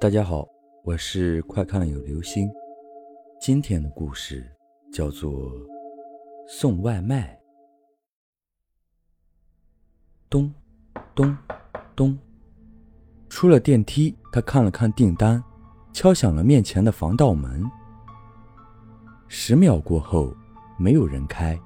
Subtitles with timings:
[0.00, 0.48] 大家好，
[0.82, 2.50] 我是快看有流星。
[3.38, 4.50] 今天的故事
[4.90, 5.30] 叫做
[6.48, 7.38] 《送外卖》。
[10.30, 10.50] 咚，
[11.14, 11.36] 咚，
[11.94, 12.18] 咚，
[13.28, 15.44] 出了电梯，他看了看订单，
[15.92, 17.62] 敲响了面前的防盗门。
[19.28, 20.34] 十秒过后，
[20.78, 21.60] 没有人开。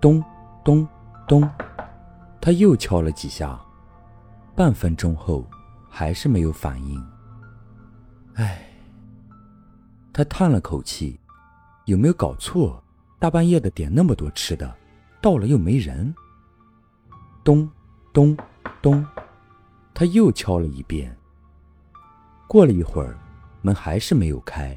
[0.00, 0.20] 咚，
[0.64, 0.88] 咚，
[1.28, 1.48] 咚，
[2.40, 3.64] 他又敲了几下。
[4.56, 5.46] 半分钟后，
[5.96, 7.00] 还是没有反应。
[8.34, 8.68] 唉，
[10.12, 11.20] 他叹了口气，
[11.84, 12.82] 有没有搞错？
[13.20, 14.76] 大半夜的点那么多吃的，
[15.22, 16.12] 到了又没人。
[17.44, 17.70] 咚，
[18.12, 18.36] 咚，
[18.82, 19.06] 咚，
[19.94, 21.16] 他又敲了一遍。
[22.48, 23.16] 过了一会儿，
[23.62, 24.76] 门还是没有开。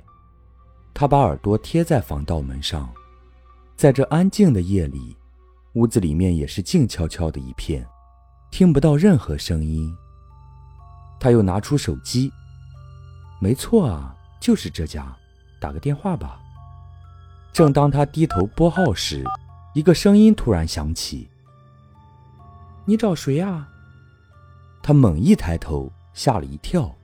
[0.93, 2.87] 他把耳朵贴在防盗门上，
[3.75, 5.17] 在这安静的夜里，
[5.73, 7.83] 屋子里面也是静悄悄的一片。
[8.51, 9.91] 听不到任何声音。
[11.19, 12.31] 他又拿出手机，
[13.39, 15.15] 没错啊，就是这家，
[15.59, 16.39] 打个电话吧。
[17.51, 19.23] 正当他低头拨号时，
[19.73, 21.27] 一个声音突然响起
[22.85, 23.67] ：“你找谁啊？”
[24.83, 26.95] 他猛一抬头，吓了一跳。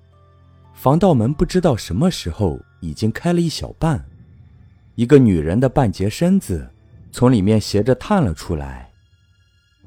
[0.74, 4.04] 防盗门不知道什么时候已经开了一小半，
[4.96, 6.70] 一个女人的半截身子
[7.12, 8.90] 从里面斜着探了出来。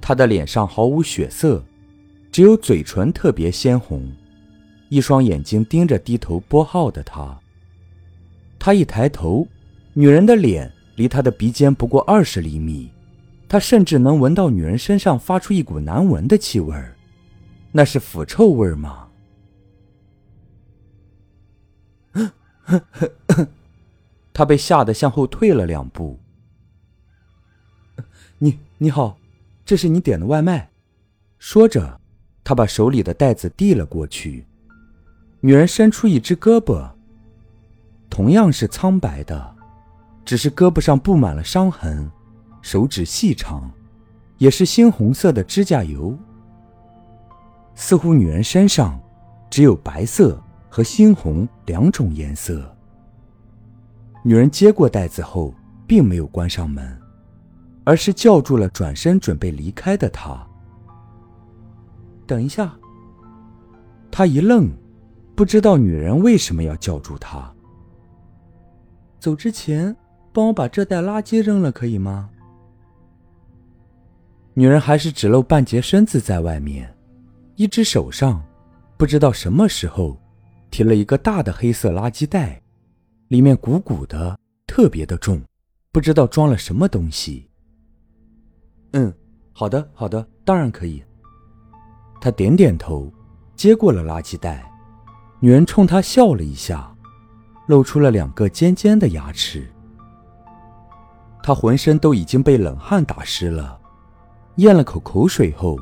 [0.01, 1.65] 她的脸上毫无血色，
[2.31, 4.11] 只有嘴唇特别鲜红，
[4.89, 7.39] 一双眼睛盯着低头拨号的他。
[8.59, 9.47] 他一抬头，
[9.93, 12.91] 女人的脸离他的鼻尖不过二十厘米，
[13.49, 16.75] 他甚至能闻到女人身上发出一股难闻的气味
[17.73, 19.09] 那是腐臭味吗？
[24.33, 26.19] 他被吓得向后退了两步。
[28.39, 29.19] 你你好。
[29.65, 30.71] 这是你点的外卖，
[31.41, 32.01] 说着，
[32.45, 34.47] 他把手里的袋子递了过去。
[35.41, 36.91] 女人伸出一只胳膊，
[38.11, 39.55] 同样是苍白的，
[40.25, 42.11] 只是胳膊上布满了伤痕，
[42.63, 43.71] 手指细长，
[44.39, 46.17] 也是猩红色的指甲油。
[47.75, 49.01] 似乎女人身上
[49.51, 52.75] 只有白色和猩红两种颜色。
[54.23, 55.55] 女人接过袋子后，
[55.87, 56.97] 并没有关上门。
[57.89, 60.45] 而是叫住了转身准备离开的他。
[62.27, 62.75] 等一下，
[64.11, 64.69] 他一愣，
[65.37, 67.53] 不知道女人为什么要叫住他。
[69.21, 69.95] 走之前，
[70.33, 72.31] 帮我把这袋垃圾扔了，可以吗？
[74.55, 76.91] 女人还是只露半截身子在外面，
[77.57, 78.43] 一只手上
[78.97, 80.19] 不知道什么时候
[80.71, 82.63] 提了一个大的黑色垃圾袋，
[83.29, 85.43] 里面鼓鼓的，特别的重，
[85.93, 87.47] 不知道装了什么东西。
[88.93, 89.13] 嗯，
[89.53, 91.05] 好的，好的，当然可以。
[92.23, 93.13] 他点点头，
[93.55, 94.73] 接过了垃圾袋。
[95.41, 96.91] 女人冲他笑了一下，
[97.67, 99.71] 露出了两个尖尖的牙齿。
[101.43, 103.79] 他浑身都已经被冷汗打湿了，
[104.57, 105.79] 咽了口口水后，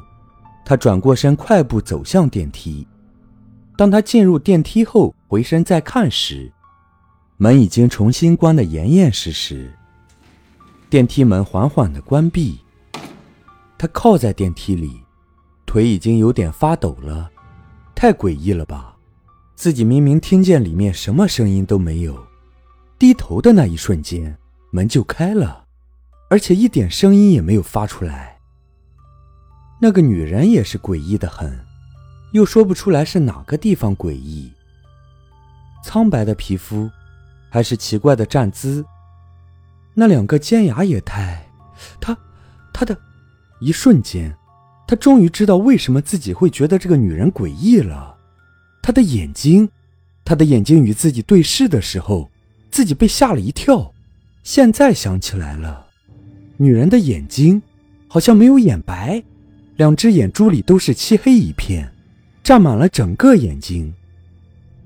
[0.65, 2.87] 他转过身，快步走向电梯。
[3.77, 6.53] 当他进入电梯后，回身再看时，
[7.37, 9.73] 门已经重新关得严严实实。
[10.91, 12.59] 电梯门缓缓的关闭。
[13.77, 15.01] 他靠在电梯里，
[15.67, 17.31] 腿已经有点发抖了，
[17.95, 18.94] 太诡异了吧！
[19.65, 22.23] 自己明明听见里面什么声音都没有，
[22.99, 24.37] 低头的那一瞬间，
[24.71, 25.65] 门就开了，
[26.29, 28.39] 而且一点声音也没有发出来。
[29.81, 31.59] 那个女人也是诡异的很，
[32.33, 34.53] 又说不出来是哪个地方诡异。
[35.83, 36.91] 苍白的皮肤，
[37.49, 38.85] 还是奇怪的站姿，
[39.95, 41.43] 那两个尖牙也太……
[41.99, 42.15] 他，
[42.71, 42.95] 他的。
[43.63, 44.37] 一瞬间，
[44.87, 48.14] 他终于知道为什么自己会觉得这个女人诡异了。
[48.85, 49.67] 他的眼睛，
[50.27, 52.31] 他的眼睛与自己对视的时候，
[52.71, 53.91] 自己被吓了一跳。
[54.43, 55.87] 现在想起来了，
[56.59, 57.63] 女人的眼睛
[58.07, 59.25] 好像没有眼白，
[59.77, 61.91] 两只眼珠里都是漆黑一片，
[62.43, 63.91] 占满了整个眼睛。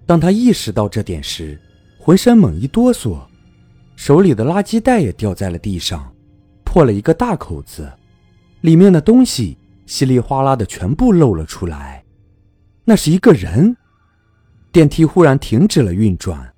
[0.07, 1.61] 当他意识到这点时，
[1.99, 3.19] 浑身猛一哆嗦，
[3.97, 6.09] 手里的垃圾袋也掉在了地上，
[6.65, 7.93] 破了一个大口子。
[8.61, 12.05] 里面的东西稀里哗啦的全部露了出来，
[12.85, 13.77] 那是一个人。
[14.79, 16.55] 电梯忽然停止了运转，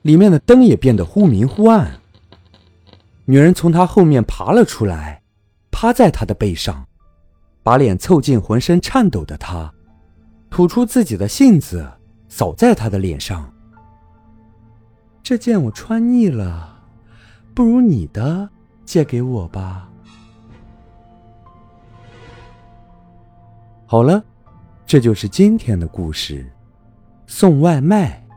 [0.00, 2.00] 里面的灯也变得忽明忽暗。
[3.26, 5.20] 女人从他后面爬了出来，
[5.70, 6.88] 趴在他的背上，
[7.62, 9.70] 把脸凑近浑身颤抖的他，
[10.48, 11.86] 吐出自己的信子，
[12.26, 13.52] 扫在他的脸上。
[15.22, 16.74] 这件我穿腻了，
[17.54, 18.48] 不如你的
[18.86, 19.90] 借给我吧。
[23.84, 24.24] 好了，
[24.86, 26.50] 这就是今天的故事。
[27.28, 28.27] 送外卖。